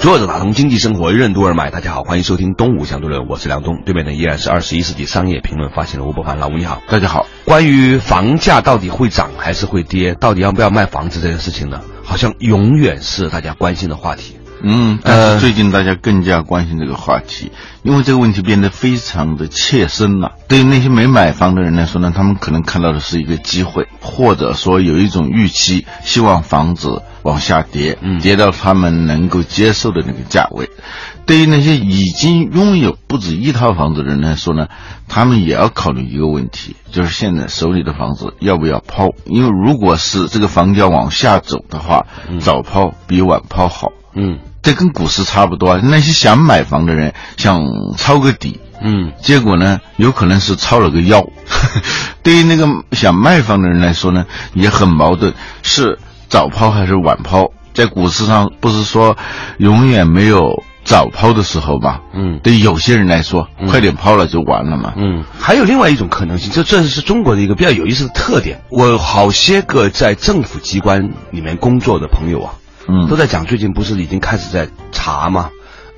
[0.00, 7.26] 作者打通经济生活任督二脉，大家好，欢迎收听东吴相对论，我是梁东，对面的依然是二十一世纪商业评论发行人吴伯凡，老吴你好，大家好。
[7.44, 14.37] 关于房价到底会涨还是会跌，到底要不要卖房子这件事情呢，好像永远是大家关心的话题。
[14.62, 20.32] 嗯，但是最近大家更加关心这个话题，因为这个问题变得非常的切身了。
[20.48, 30.70] 对于那些没买房的人来说呢，他们可能看到的是一个机会，或者说有一种预期，希望房子往下跌，跌到他们能够接受的那个价位。
[31.24, 34.68] 对于那些已经拥有不止一套房子的人来说呢，
[35.08, 39.08] 他们也要考虑一个问题，就是现在手里的房子要不要抛？
[39.26, 42.06] 因为如果是这个房价往下走的话，
[42.40, 43.92] 早抛比晚抛好。
[44.14, 44.38] 嗯。
[44.68, 47.62] 这跟股市差不多，那些想买房的人想
[47.96, 51.26] 抄个底，嗯，结果呢，有可能是抄了个腰。
[52.22, 57.50] 对于那个想卖房的人来说呢，也很矛盾，是早抛还是晚抛？
[57.72, 59.16] 在股市上，不是说
[59.56, 62.02] 永远没有早抛的时候吧？
[62.12, 64.92] 嗯，对有些人来说，快点抛了就完了嘛。
[64.98, 68.60] 嗯，还有另外一种可能性，这这是中国的一个比较有意思的特点。
[68.68, 72.52] 我好些个在政府机关里面工作的朋友啊。
[72.88, 75.50] 嗯，都在讲最近不是已经开始在查吗？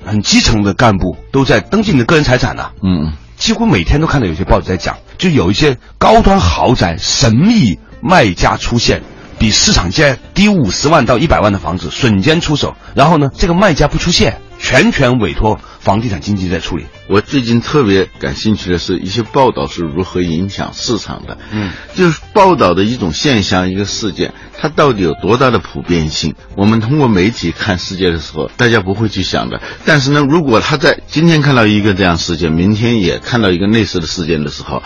[0.05, 2.73] 很基层的干部都在登记你的个人财产了。
[2.83, 9.03] 嗯，几乎每天都看到有些报纸在讲，就有一些高端豪宅神秘卖家出现，
[9.41, 14.39] 比市场价低五十万到一百万的房子瞬间出手，然后呢，这个卖家不出现。
[14.59, 16.85] 全权委托房地产经纪在处理。
[17.09, 21.39] 我最近特别感兴趣的是一些报道是如何影响市场的。
[21.49, 26.35] 嗯，就是报道的一种现象、一个事件，它到底有多大的普遍性？
[26.55, 29.59] 我们通过媒体看世界的时候，大家不会去想的。
[29.83, 34.83] 但是呢，如果他在今天看到一个这样事件，明天也看到一个类似的事件的时候，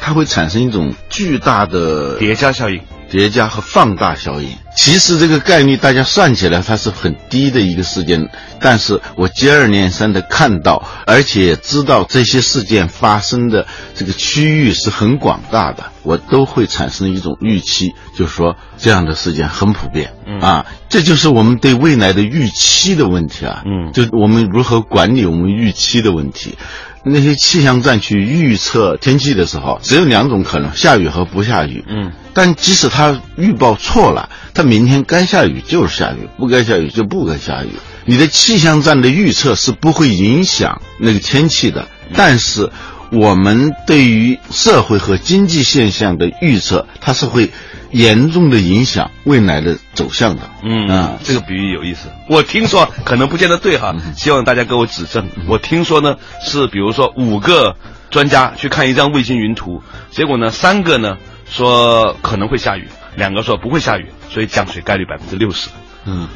[0.00, 2.80] 它会产生一种巨大的叠加效应。
[3.10, 8.28] 叠加和放大效应，其实这个概率大家算起来它是很低的一个事件，
[8.60, 20.12] 但是我接二连三的看到，而且知道这些事件发生的这个区域是很广大的，我都会产生一种预期，就是说这样的事件很普遍。
[20.40, 26.56] 啊，这就是我们对未来的预期的问题啊，嗯，就我们如何管理我们预期的问题。
[27.04, 31.84] 那些气象站去预测天气的时候，只有两种可能：下雨和不下雨。
[31.86, 37.68] 嗯，但即使他预报错了，他明天该下雨就是下雨，不该下雨就不该下雨。
[38.06, 42.70] 你的气象站的预测是不会影响那个天气的，但是
[43.10, 47.50] 我们对于社会和经济现象的预测，它是会。
[47.90, 52.08] 严重的影响未来的走向的，嗯啊，这个比喻有意思。
[52.28, 55.28] 我听说可能不见得对哈，希望大家给我指正。
[55.46, 57.76] 我听说呢是，比如说五个
[58.10, 65.68] 专家去看一张卫星云图，结果呢三个呢说可能会下雨，两个说不会下雨，所以降水概率百分之六十。
[66.06, 66.28] 嗯，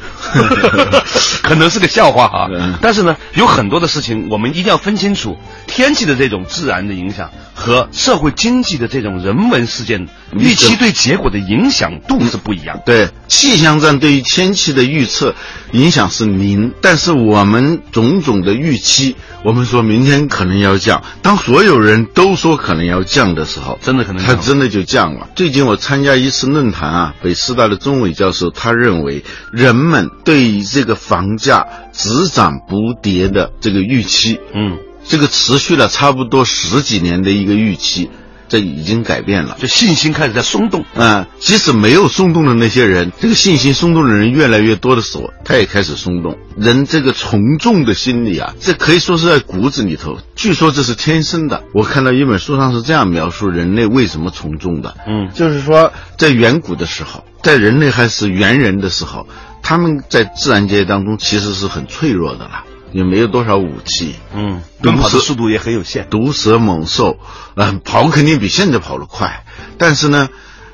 [1.43, 2.49] 可能是个笑话哈，
[2.81, 5.37] 但是呢，有很多的事情我们一定要分清楚，
[5.67, 12.79] 天气的这种自然的影响和社会经济的这种人文事件预期对结果的影响度是不一样。
[12.85, 15.35] 对，气象站对于天气的预测
[15.71, 25.27] 影响是零，但是我们种种的预期，我们说明天可能要降，当所有人都说可能要降的时候，真的可能它真的就降了。
[25.35, 29.23] 最近我参加一次论坛啊，北师大的钟伟教授他认为。
[29.59, 38.09] 人们对于这个房价只涨不跌的这个预期，嗯，这个持续了差不多十几年的一个预期。
[38.47, 40.83] 这已经改变了，就信心开始在松动。
[40.95, 46.35] 嗯，即使没有松动的那些人，这个信心松动的人越来越多的时候，他也开始松动。
[46.57, 50.17] 人这个从众的心理啊，这可以说是在骨子里头。
[50.35, 51.61] 据说这是天生的。
[51.75, 54.95] 我看到一本书上是这样描述人类为什么从众的。
[55.07, 59.27] 嗯，就是说在远古的时候，在人类还是猿人的时候，
[59.69, 62.63] 他们在自然界当中其实是很脆弱的了。
[62.91, 66.07] 也没有多少武器，嗯，奔跑的速度也很有限。
[66.09, 67.19] 毒蛇猛兽，
[67.53, 69.45] 啊，跑肯定比现在跑得快，
[69.77, 70.27] 但是呢，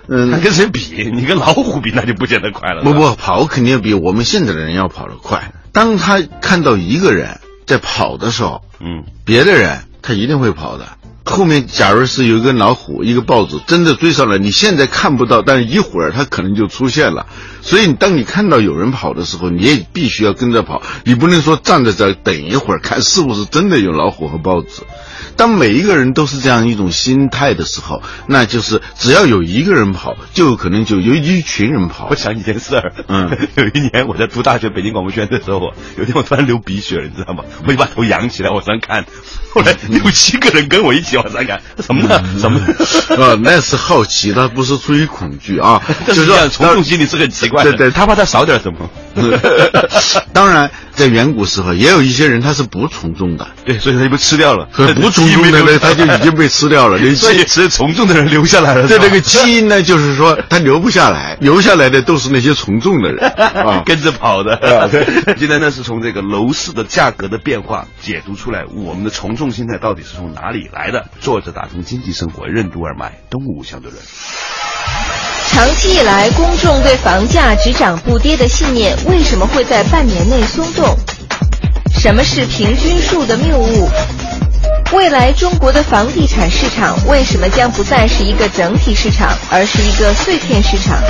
[0.08, 1.12] 嗯，跟谁比？
[1.14, 2.84] 你跟老虎比，那就不见得快了。
[2.84, 5.52] 不不，跑肯定比我们现在的人要跑得快。
[5.74, 10.88] 当他看到一个人在跑的时候，嗯，别的人他一定会跑的。
[11.26, 17.26] 后面假如是有一个老虎、一个豹子真的追上来，你现在看不到，但是一会儿它可能就出现了。
[17.62, 24.84] 所以当你看到有人跑的时候，你也必须要跟着跑，你不能说站在这儿等一会儿看是不是真的有老虎和豹子。
[25.36, 32.08] 当每一个人都是这样一种心态的时候，那就是只要有一个人跑，就有可能就有一群人跑。
[32.10, 35.60] 我想起一件事儿，嗯， 有一年我在读大学北京广播学院的时候，
[35.98, 37.44] 有一天我突然流鼻血了，你知道吗？
[37.66, 39.06] 我就把头仰起来往上看，
[39.54, 42.24] 后来六七个人跟我一起往上看，什么呢？
[42.40, 43.24] 什么呢？
[43.24, 48.90] 啊， 那是好奇，他不是出于恐惧啊， 就是说从众心理是很奇怪的，对对，他怕他少点什么。
[50.34, 54.68] 当然，在远古时候，也有一些人他是不从众的，对，所以他就被吃掉了。
[54.96, 56.98] 不从众的呢， 他就已经被吃掉了。
[57.16, 58.88] 所以只有从众的人留下来了。
[58.88, 64.90] 对这个基因呢，就是说他留不下来，留下来的都是那些从众的人啊，跟着跑的。
[65.38, 71.06] 今天呢，是从这个楼市的价格的变化解读出来，我们的从众心态到底是从哪里来的？
[71.20, 74.02] 作者打通经济生活任督二脉，东吴相对论。
[75.56, 80.94] 长期以来，公众对房价只涨不跌的信念为什么会在半年内松动？
[81.98, 83.90] 什么是平均数的谬误？
[84.92, 91.02] 未来中国的房地产市场为什么将不再是一个整体市场，而是一个碎片市场？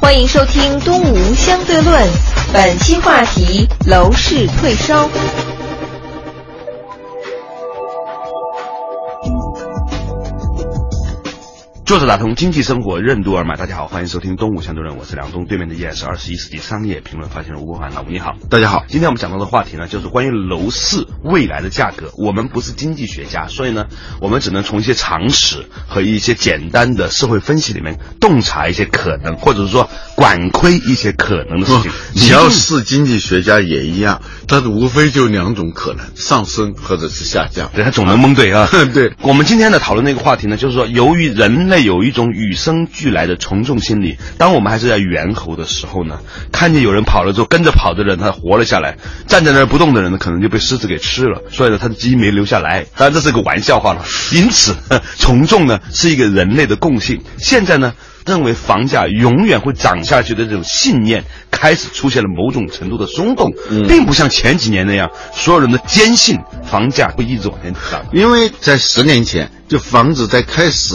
[0.00, 2.02] 欢迎收听《东吴相对论》，
[2.50, 5.06] 本期话题：楼市退烧。
[11.88, 18.84] 作者打通经济生活任督二脉，大家好，欢迎收听东吴相对论，我是梁东，对面的依然是二十一世纪商业评论发行人吴国凡，老吴你好，大家好。
[18.88, 22.12] 今天我们讲到的话题呢，就是关于楼市未来的价格。
[22.18, 23.86] 我们不是经济学家，所以呢，
[24.20, 31.90] 我们只能从一些常识和一些简单的社会分析里面洞察一些可能，或者是说管窥一些可能的事情。
[32.12, 37.70] 你要是经济学家也一样，它无非就两种可能：上升或者是下降。
[37.74, 38.68] 对，他总能蒙对啊。
[38.92, 41.77] 对，我们今天的讨论那个话题呢，就是说由于人类。
[41.78, 44.16] 有一种与生俱来的从众心理。
[44.36, 46.20] 当我们还是在猿猴的时候呢，
[46.52, 48.96] 看见有人跑了之后，跟着跑的人他活了下来，
[49.26, 51.42] 站在那儿不动的人呢，可能就被狮子给吃了。
[51.50, 52.86] 所以呢，他的基因没留下来。
[52.96, 54.04] 当然这是个玩笑话了。
[54.32, 54.74] 因此，
[55.16, 57.22] 从众呢是一个人类的共性。
[57.38, 57.94] 现在呢，
[58.26, 63.50] 认为房价永远会涨下去的这种信念开始出现了某种程度的松动，
[63.88, 68.04] 并不像前几年那样，所有人都坚信房价会一直往前涨。
[68.12, 70.94] 因为在十年前，就房子在开始。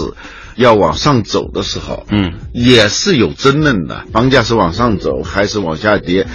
[0.55, 6.27] 要往上走的时候，嗯，也是有争论的，房价是往上走还是往下跌？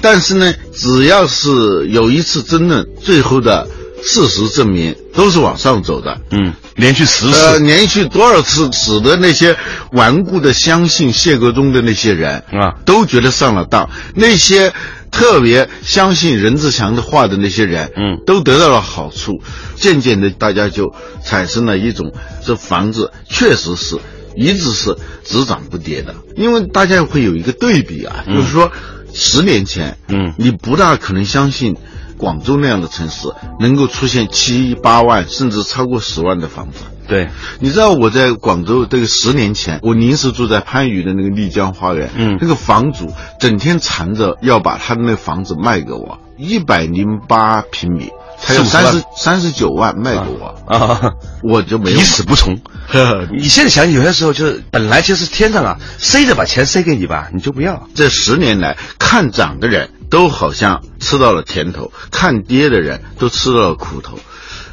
[0.00, 3.68] 但是呢，只要是有一次争论，最后的
[4.02, 6.20] 事实证明都是往上走的。
[6.30, 9.56] 嗯，连续十次，呃，连续多少次，使得那些
[9.92, 13.90] 顽固的相信谢国忠的那些人啊，都觉得上了当。
[14.14, 14.72] 那些。
[15.10, 19.42] 特别相信任志强的话的那些人，嗯，都得到了好处。
[19.74, 22.12] 渐渐的，大家就产生了一种，
[22.44, 23.96] 这房子确实是
[24.36, 26.14] 一直是只涨不跌的。
[26.36, 28.70] 因为大家会有一个对比啊，就是说，
[29.12, 31.76] 十年前，嗯，你不大可能相信
[32.20, 33.28] 广州那样的城市
[33.58, 36.80] 能够出现七八万甚至超过十万的房子。
[37.08, 37.28] 对，
[37.58, 50.54] 你知道我在广州这个十年前，我临时住在番禺的那个丽江花园，嗯，那个房主整天缠着要把他的那房子卖给我，一百零八平米，才有三十三十九万卖给我。
[50.72, 51.96] 啊，我就没有。
[51.96, 52.60] 抵死不从。
[53.36, 57.88] 你现在想，有些时候就是本来就是天上啊塞着把钱塞给你吧，你就不要。
[57.96, 64.18] 这十年来看涨的人都好像吃到了甜头，看跌的人都吃到了苦头。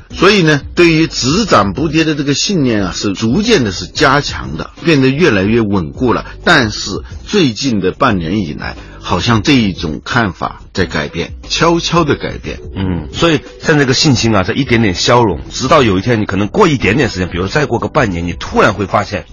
[0.09, 6.25] 所以呢，对于只涨不跌的这个信念啊，是逐渐的是加强的，变得越来越稳固了。
[6.45, 6.91] 但是
[7.25, 12.59] 最近的半年以来，好像这一种看法在改变，悄悄的改变。
[12.73, 19.25] 嗯，所以像这个信心啊，在一点点消融，直到有一天，你可能过一点点时间，比如再过个半年，你突然会发现，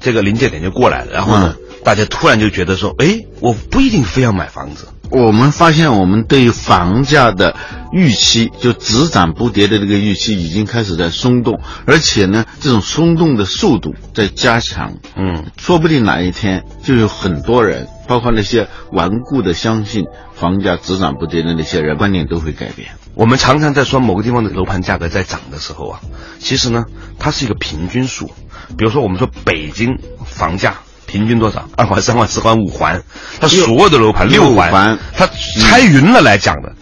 [0.00, 4.88] 这个临界点就过来了，然后呢，大家突然就觉得说，哎，我不一定非要买房子。
[5.12, 7.54] 我们发现，我们对于房价的
[7.92, 14.94] 预期，就只涨不跌的这个预期，已经开始在松动，而且呢，这种松动的速度在加强。
[15.14, 22.92] 嗯，说不定哪一天就有很多人，包括那些顽固的相信房价只涨不跌的那些人，观念都会改变。
[23.14, 26.00] 我们常常在说某个地方的楼盘价格在涨的时候啊，
[26.38, 26.84] 其实呢，
[27.18, 28.30] 它是一个平均数。
[28.78, 30.76] 比如说，我们说北京房价。
[31.12, 31.68] 平均多少？
[31.76, 33.02] 二环、三环、四环、五环，
[33.38, 35.28] 它所有的楼盘六环，它
[35.60, 36.72] 拆匀了来讲的。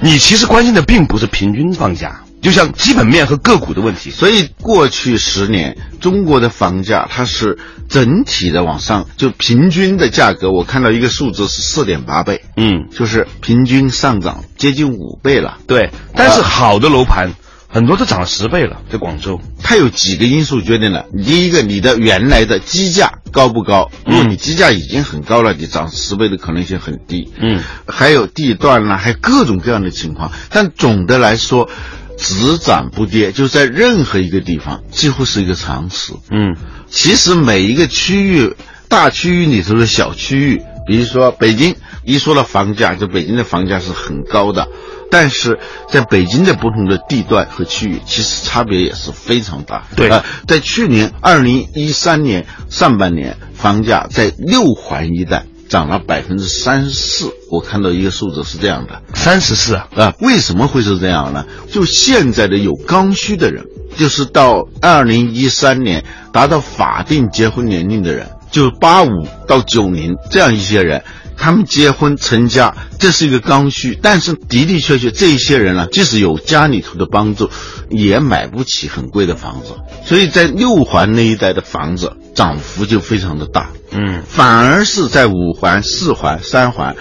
[0.00, 4.10] 你其实关心的并不是平均房价，就像基本面和个股的问题。
[4.10, 15.58] 所以过去十年，中国的房价它是整体的往上，就平均的价格，我看到一个数字是四点八倍，嗯，就是平均上涨接近五倍了。
[15.66, 17.32] 对，但是好的楼盘。
[17.72, 19.40] 很多都涨了十倍了，在广州。
[19.62, 21.06] 它有几个因素决定了。
[21.24, 23.90] 第一个，你的原来的基价高不高？
[24.04, 27.32] 如果你基价已经很高了，你涨十倍的可能性很低。
[27.40, 30.32] 嗯，还有地段啦，还有各种各样的情况。
[30.50, 31.70] 但总的来说，
[32.18, 36.12] 只涨不跌，就在任何一个地方几乎是一个常识。
[36.30, 36.56] 嗯，
[36.88, 38.56] 其实每一个区域、
[38.88, 44.66] 大区域里头的小区域，比如说北京，一说到房价，就北京的房价是很高的。
[45.08, 49.86] 但是在北京的不同的地段和区域，其实差别也是非常大。
[49.94, 57.30] 对啊、在去年二零一三年上半年，房价在六环一带涨了百分之三十四。
[57.52, 61.46] 我看到一个数字是这样的三十四啊，啊，为什么会是这样呢？
[61.70, 63.64] 就现在的有刚需的人，
[63.96, 69.08] 就是到二零一三年达到法定结婚年龄的人，就是八五
[69.46, 71.02] 到九零这样一些人。
[71.42, 77.48] 他们结婚成家，这是一个刚需，但是的的确确，这一些人呢，即使有家里头的帮助，
[77.88, 83.70] 也买不起很贵的房子，所以在六环那一带的房子涨幅就非常的大。
[83.90, 86.94] 嗯，反而是在五环、四环、三环、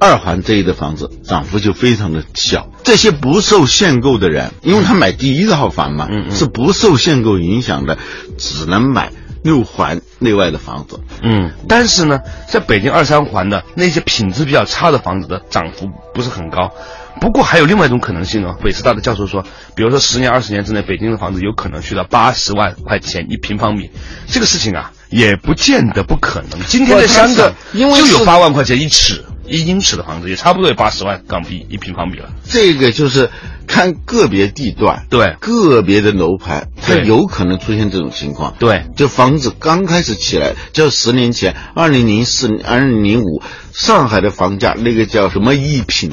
[0.00, 2.68] 二环这一的房子涨幅就非常的小。
[2.82, 7.96] 这些不受限购的人，因为他买第一套房嘛，嗯嗯是不受限购影响的，
[8.38, 9.12] 只能买
[9.44, 10.98] 六环内外的房子。
[11.22, 16.72] 嗯，但是呢，在北京二三环的那些品质比较差的房子的涨幅不是很高。
[17.20, 19.44] 不过还有另外一种可能性哦，北师大的教授说，
[19.76, 23.90] 比如说十年、二十年之内，北京的房子有可能去到八十万块钱一平方米，
[24.26, 26.58] 这个事情啊，也不见得不可能。
[26.66, 32.30] 今天这三个，因为就有八万块钱一尺一英尺的房子，也差不多有八十万港币一平方米了。
[32.44, 33.30] 这个就是
[33.66, 38.54] 看个别地段，对个别的楼盘，它有可能出现这种情况。
[38.58, 43.42] 对，就房子刚开始起来，就十年前，二零零四、二零零五，
[43.72, 46.12] 上海的房价那个叫什么一品，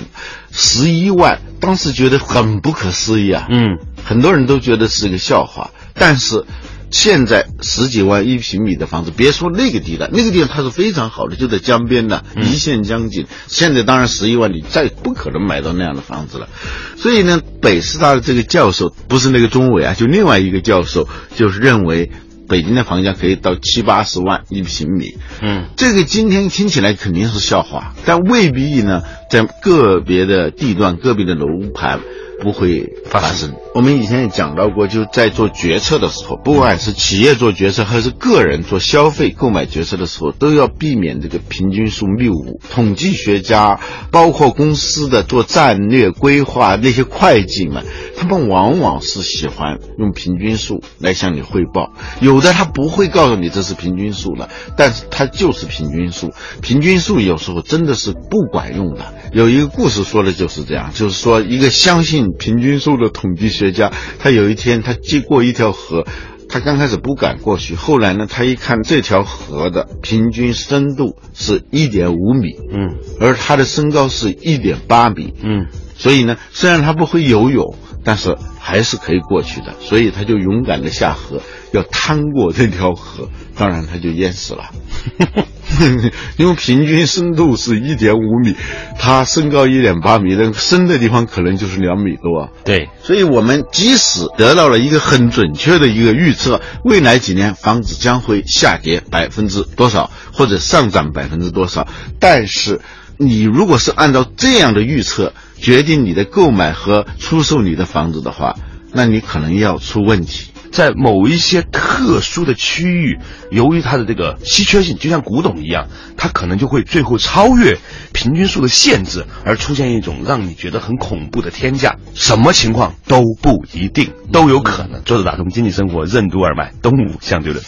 [0.52, 3.48] 十一万，当时觉得很不可思议啊。
[3.50, 6.46] 嗯，很多人都觉得是个笑话，但是
[6.92, 13.26] 现在十几万一平米的房子，别说那个地段，那个地方它是非常好的，就在江边呢，一线江景。
[13.48, 16.50] 现在当然十一万你再不可能买到那样的房子了，
[16.98, 22.12] 所以呢，北师大的这个教授不是那个中伟啊，就另外一个教授，就是认为。
[22.50, 32.02] 北京的房价可以到七八十万一平米，嗯，这个今天听起来肯定是笑话，但未必呢，在个别的地段、个别的楼盘
[32.42, 33.54] 不会发生。
[33.74, 42.60] 我们以前也讲到过，就在做决策的时候，不管是企业做决策，还是个人做消费购买决策的时候，都要避免这个平均数谬误。
[42.70, 43.80] 统计学家，
[44.12, 47.86] 包括公司的做战略规划那些会计们，
[48.18, 51.94] 他们往往是喜欢用平均数来向你汇报。
[52.20, 56.34] 有的他不会告诉你这是平均数的，但是它就是平均数。
[56.62, 59.14] 平均数有时候真的是不管用的。
[59.32, 66.08] 有一个故事说的就是这样，就是说一个相信平均数的统计学家，他有一天他经过一条河。
[66.54, 81.42] 他刚开始不敢过去，后来呢，他一看这条河的平均深度是一点五米，嗯，而他的身高是一点八米，嗯，所以呢，虽然他不会游泳，但是还是可以过去的，所以他就勇敢的下河，
[81.72, 84.72] 要趟过这条河，当然他就淹死了。
[86.38, 88.56] 因为平均深度是一点五米，
[89.00, 92.50] 他身高一点八米，那深的地方可能就是两米多。
[92.66, 101.88] 对，所以我们即使得到了一个很准确的一个预测，未来几年房子将会下跌百分之多少，或者上涨百分之多少，
[102.20, 102.82] 但是
[103.18, 108.56] 你如果是按照这样的预测决定你的购买和出售你的房子的话，
[108.92, 110.51] 那你可能要出问题。
[110.72, 113.20] 在某一些特殊的区域，
[113.52, 115.88] 由于它的这个稀缺性，就像古董一样，
[116.18, 117.78] 它可能就会最后超越
[118.14, 121.98] 平均数的限制，而出现一种让你觉得很恐怖的天价。
[122.16, 125.04] 什么情况都不一定，都有可能。
[125.04, 127.64] 作者打通经济生活任督二脉，东吴相对论。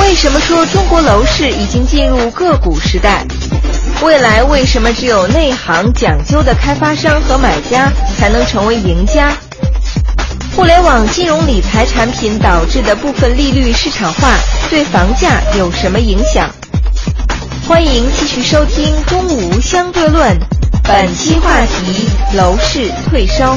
[0.00, 3.26] 为什么说中国楼市已经进入个股时代？
[4.02, 9.36] 未来为什么只有内行讲究的开发商和买家才能成为赢家？
[10.54, 14.36] 互联网金融理财产品导致的部分利率市场化
[14.68, 16.50] 对房价有什么影响？
[17.66, 20.36] 欢迎继续收听《东吴相对论》，
[20.82, 23.56] 本期话题：楼市退烧。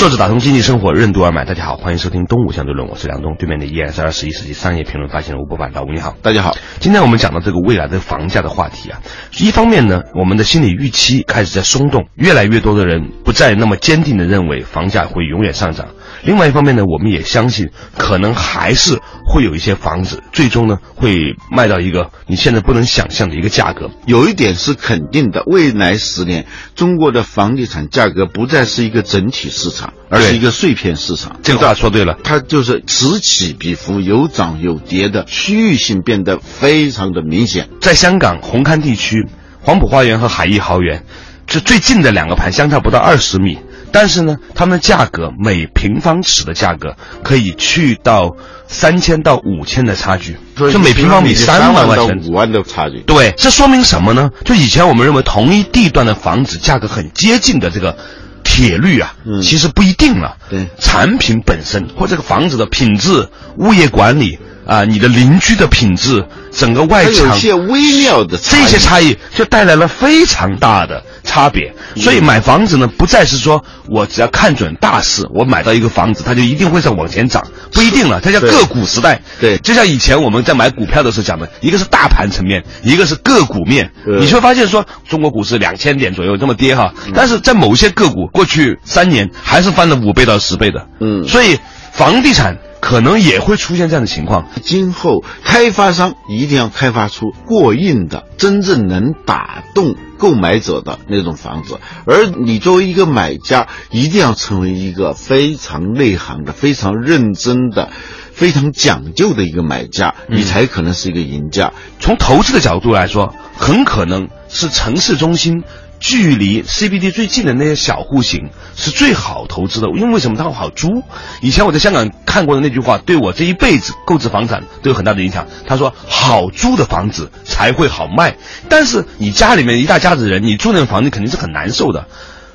[0.00, 6.16] 作者打通经济生活任督二脉，大家好，欢迎收听《东吴相对论》，我是梁东，对面的依然是二十一世纪商业评论发行人吴伯凡，老吴你好。
[6.22, 9.02] 大家好，今天我们讲到这个未来的房价的话题啊，
[9.38, 15.88] 一方面呢，我们的心理预期开始在松动，越来越多的人不再那么坚定的认为房价会永远上涨，
[16.22, 23.90] 另外一方面呢，我们也相信，可能还是会有一些房子最终呢会卖到一个你现在不能想象的一个价格。
[24.06, 31.38] 有一点是肯定的，未来十年中国的房地产价格不再是一个整体市场，而是一个碎片市场。
[31.42, 37.68] 这个话说对了，它就是此起彼伏、有涨有跌的区域性变得非常的明显。
[37.80, 39.26] 在香港红磡地区，
[39.62, 41.04] 黄埔花园和海逸豪园，
[41.46, 43.58] 是最近的两个盘，相差不到二十米。
[43.92, 48.36] 但是呢，它们的价格每平方尺的价格可以去到
[48.68, 52.06] 三千到五千的差距，就每平方米三万到。
[52.06, 53.00] 五万的差距。
[53.00, 54.30] 对，这说明什么呢？
[54.44, 57.96] 就以前我们认为同一地段的房子价格很接近的这个
[58.44, 60.36] 铁律啊，嗯其实不一定了。
[60.48, 63.28] 对产品本身或这个房子的品质、
[63.58, 71.74] 物业管理啊、你的邻居的品质、整个外墙一些微妙的差异这些差异就带来了非常大的差别。
[71.96, 78.20] 所以买房子呢，不再是说我只要看准大势，我买到一个房子，它就一定会在往前涨，不一定了。
[78.20, 79.20] 它叫个股时代。
[79.40, 83.90] 对就像以前我们在买股票的时候讲的，一个是大盘层面，一个是个股面。
[84.06, 90.86] 你就会发现说，中国股市两千点左右这么跌哈，嗯但是在某些个股过去三年还是翻了五倍到十倍的。
[91.00, 91.58] 嗯所以
[91.92, 94.48] 房地产可能也会出现这样的情况。
[94.62, 107.90] 今后开发商一定要开发出过硬的、真正能打动购买者的那种房子，而你作为一个买家，一定要成为一个非常内行的、非常认真的、
[108.32, 111.72] 非常讲究的一个买家，你才可能是一个赢家。
[111.98, 115.64] 从投资的角度来说，很可能是城市中心
[116.00, 121.02] 距离 CBD 最近的那些小户型是最好投资的，因为为什么它好租？
[121.42, 125.46] 以前我在香港看过的那句话，对我这一辈子购置房产都有很大的影响。
[125.66, 128.36] 他说，好租的房子才会好卖，
[128.68, 132.06] 但是你家里面一大家子人，你住那个房子肯定是很难受的。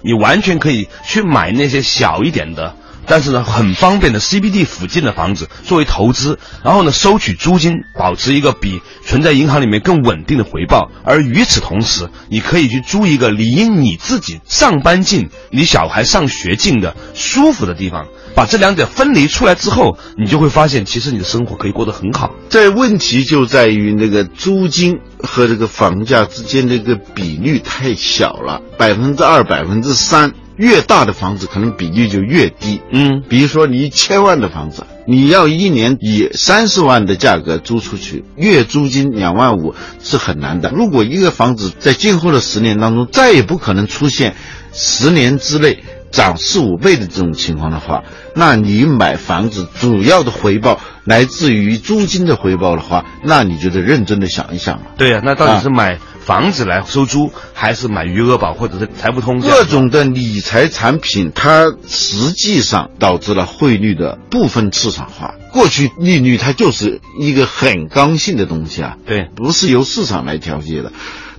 [0.01, 2.75] 你完全可以去买那些小一点的，
[3.07, 10.89] 但是呢很方便的 CBD 附近的房子作为投资，然后呢收取租金，保持一个比存在银行里面更稳定的回报。
[11.03, 18.07] 而与此同时，你可以去租一个离你自己上班近、离小孩上学近的舒服的地方。
[18.35, 22.31] 把这两者分离出来之后，你就会发现，其实你的生活可以过得很好。
[22.49, 32.81] 这问题就在于那个租金和这个房价之间的一个比率太小了，百分之二、百分之三，越大的房子可能比例就越低。
[32.91, 40.71] 嗯，比如说你一千万的房子，你要一年以三十万的价格租出去，月租金两万五是很难的。
[40.71, 44.35] 如果一个房子在今后的十年当中再也不可能出现
[44.73, 48.03] 十年之内涨四五倍的这种情况的话，
[48.35, 54.83] 那你买房子主要的回报来自于租金的回报的话，那你就得认真的想一想了。
[54.97, 65.35] 对呀、那到底是买房子来收租，还是买余额宝或者是财付通各种的理财产品，它实际上导致了汇率的部分市场化。
[65.51, 70.91] 过去利率它就是一个很刚性的东西啊，对不是由市场来调节的。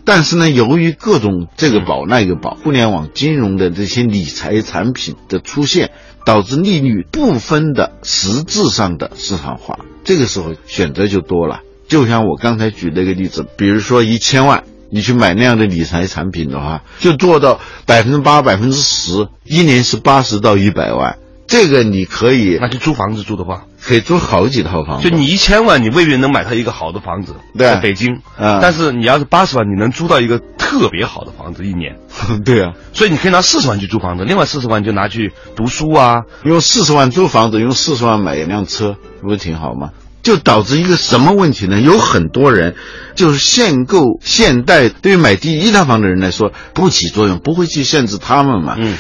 [0.05, 5.91] 但是呢，由于各种这个保那个保，互联网金融的这些理财产品的出现，
[6.25, 9.81] 导致利率部分的实质上的市场化。
[10.05, 11.63] 这个时候选择就多了。
[11.89, 21.19] 就像我刚才举那个例子，比如说一千万，你去买那样的理财产品的话，就做到百分之八、百分之十，一年是八十到一百万。
[21.49, 25.09] 这个你可以那去租房子住的话，可以租好几套房子。
[25.09, 28.21] 就你一千万，你未必能买到一个好的房子，对在北京。
[28.37, 31.99] 嗯但是你要是八十万，你能租到一个特别好的房子一年。
[32.45, 36.23] 对啊，所以你可以拿四十万去租房子，另外四十万就拿去读书啊。
[36.43, 39.91] 用四十万租房子，用四十万买一辆车，不是挺好吗？
[40.27, 41.81] 就导致一个什么问题呢？
[41.81, 42.75] 有很多人
[43.15, 48.75] 就是限购限贷，对于买第一套房的人来说不起作用，不会去限制他们嘛。
[48.77, 48.97] 嗯，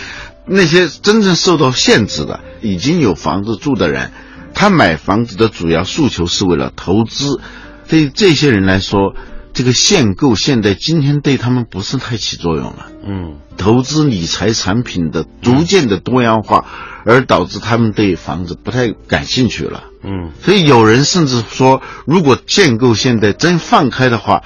[0.46, 4.12] 那些真正受到限制的，已经有房子住的人，
[4.54, 7.40] 他买房子的主要诉求是为了投资。
[7.88, 9.16] 对于这些人来说，
[9.52, 12.86] 这个限购限贷今天对他们不是太起作用了。
[13.04, 16.64] 嗯，投资理财产品的逐渐的多样化，
[17.04, 19.82] 而导致他们对房子不太感兴趣了。
[20.06, 24.44] 嗯，所以有人甚至说，如果限购限贷真放开的话，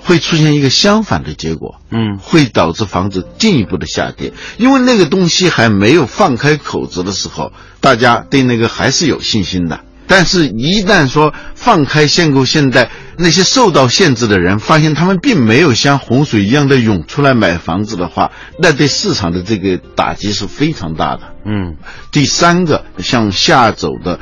[0.00, 1.76] 会出现一个相反的结果。
[1.90, 9.80] 嗯会导致房子进一步的下跌，因为那个东西还没有放开口子的时候，大家对那个还是有信心的。
[10.06, 21.34] 但是，一旦说放开限购限贷，那些受到限制的人发现他们并没有像洪水一样的涌出来买房子的话，那对市场的这个打击是非常大的。
[21.44, 21.76] 嗯，
[22.10, 24.18] 第三个向下走的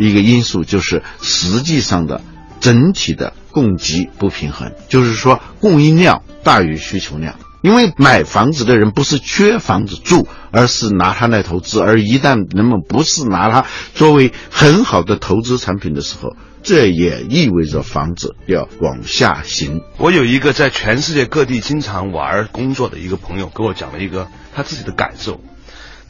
[0.00, 2.22] 一个因素就是实际上的
[2.60, 7.36] 整体的供给不平衡，就是说供应量大于需求量。
[7.62, 11.78] 因为买房子的人不是缺房子住，而是拿它来投资。
[11.80, 19.82] 而一旦人们不是拿它作为很好的投资产品的时候，这也意味着房子要往下行。
[19.98, 25.42] 我有一个在全世界各地经常玩工作的一个朋友，给我讲了一个他自己的感受。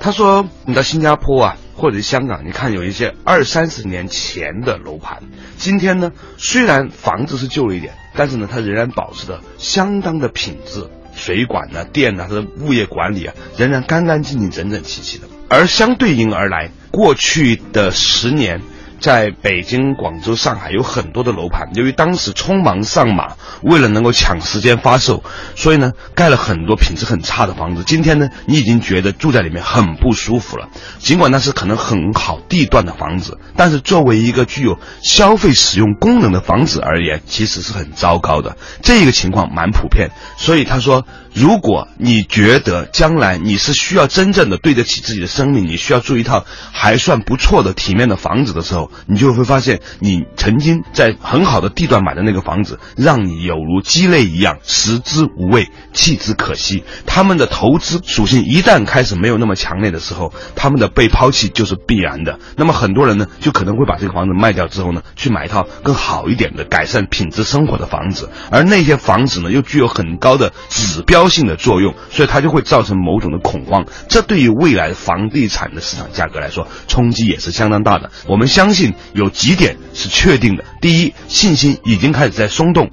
[0.00, 5.22] 他说：“你到新加坡啊，或者香港，你看有一些二三十年前的楼盘，
[5.58, 15.26] 今天呢，虽然房子是旧了一点，但是呢，它仍然保持着相当的品质。”水管呢、电呢，它的物业管理啊，仍然干干净净、整整齐齐的。
[15.48, 18.62] 而相对应而来，过去的十年。
[19.00, 25.24] 在北京、广州、上海有很多的楼盘，由于当时匆忙上马，为了能够抢时间发售，
[25.56, 27.82] 所以呢盖了很多品质很差的房子。
[27.84, 30.68] 今天呢，你已经觉得住在里面很不舒服了。
[30.98, 38.58] 尽管那是可能很好地段的房子，但是作为一个具有消费使用功能的房子而言，其实是很糟糕的。
[38.82, 40.10] 这个情况蛮普遍。
[40.36, 56.84] 所以他说，如果你觉得将来你是需要真正的对得起自己的生命，你需要住一套还算不错的体面的房子的时候，你就会发现，你曾经在很好的地段买的那个房子，让你有如鸡肋一样，食之无味，弃之可惜。
[57.06, 62.38] 他们的投资属性一旦开始没有那么强烈的时候，他们的被抛弃就是必然的。
[62.56, 68.28] 那么很多人呢，就可能会把这个房子卖掉之后呢，去买一套更好一点的、改善品质生活的房子。
[68.50, 73.86] 而那些房子呢，又具有很高的指标性的作用，所以它就会造成某种的恐慌。
[74.08, 78.10] 这对于未来房地产的市场价格来说，冲击也是相当大的。
[78.26, 78.79] 我们相信。
[79.12, 82.90] 有几点是确定的：第一，信心已经开始在松动。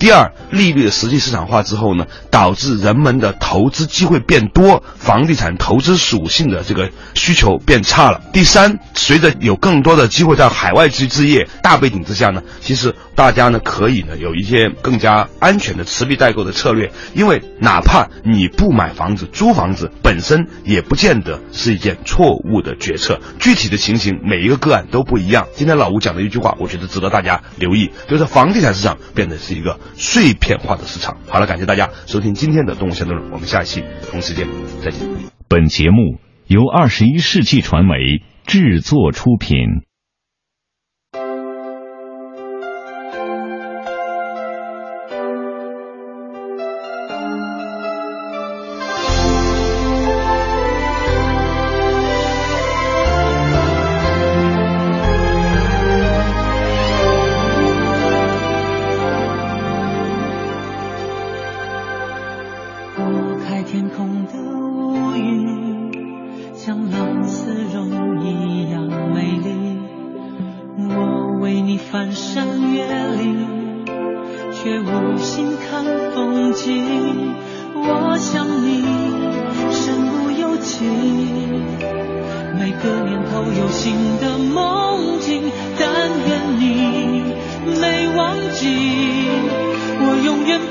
[0.00, 8.18] 第二，利率的实际市场化之后呢，导致人们的投资机会变多，房地产投资属性的这个需求变差了。
[8.32, 23.20] 第三，随着有更多的机会在海外去置业，大背景之下呢，其实大家呢可以呢有一些更加安全的持币代购的策略，因为哪怕你不买房子，租房子本身也不见得是一件错误的决策。
[23.38, 25.46] 具体的情形每一个个案都不一样。
[25.54, 29.78] 今天老吴讲的一句话，我觉得值得大家留意，就是房地产市场变得是一个。
[29.94, 31.18] 碎片化的市场。
[31.28, 34.46] 好了，感谢大家收听今天的《动物相对论》，我们下一期同时间
[34.82, 35.08] 再见。
[35.48, 39.82] 本节目由二十一世纪传媒制作出品。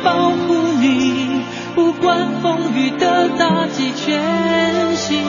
[0.04, 1.44] 保护你
[1.76, 5.29] 不管风雨的打击全心